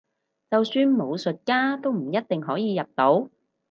[0.49, 3.29] 就算武術家都唔一定可以入到